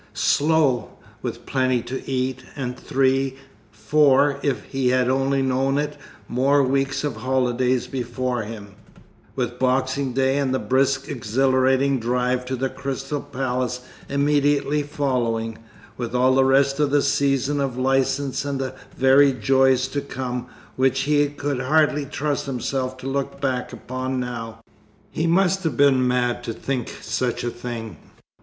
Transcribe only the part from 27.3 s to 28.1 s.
a thing.